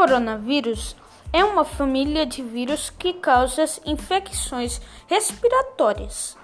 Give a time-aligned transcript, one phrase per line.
[0.00, 0.96] coronavírus
[1.30, 6.38] é uma família de vírus que causa infecções respiratórias.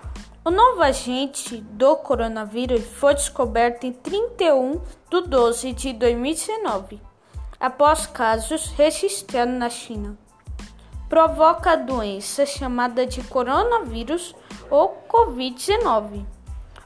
[0.45, 7.01] O novo agente do coronavírus foi descoberto em 31 de 12 de 2019,
[7.59, 10.19] após casos registrados na China.
[11.09, 14.35] Provoca a doença chamada de coronavírus
[14.69, 16.27] ou Covid-19.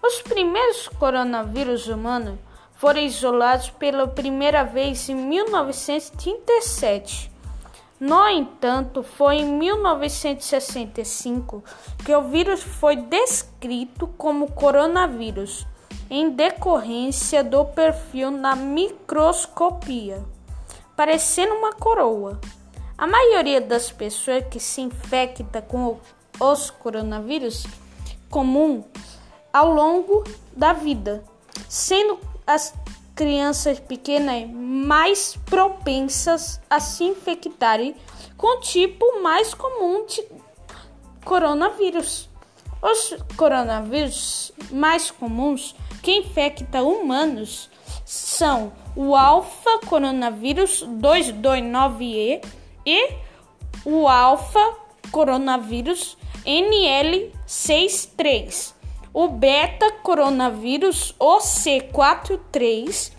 [0.00, 2.38] Os primeiros coronavírus humanos
[2.80, 7.30] foram isolados pela primeira vez em 1937.
[8.00, 11.62] No entanto, foi em 1965
[12.02, 15.66] que o vírus foi descrito como coronavírus,
[16.08, 20.24] em decorrência do perfil na microscopia,
[20.96, 22.40] parecendo uma coroa.
[22.96, 25.98] A maioria das pessoas que se infecta com
[26.40, 27.66] os coronavírus
[28.30, 28.82] comum
[29.52, 30.24] ao longo
[30.56, 31.22] da vida,
[31.68, 32.74] sendo as
[33.14, 37.94] crianças pequenas mais propensas a se infectarem
[38.36, 40.24] com o tipo mais comum de
[41.24, 42.28] coronavírus.
[42.82, 47.70] Os coronavírus mais comuns que infectam humanos
[48.04, 52.44] são o alfa coronavírus 229E
[52.84, 53.14] e
[53.84, 54.74] o alfa
[55.12, 58.79] coronavírus NL63
[59.12, 63.12] o beta coronavírus OC43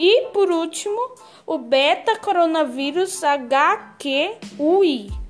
[0.00, 1.14] e, por último,
[1.46, 5.23] o beta coronavírus HQUI.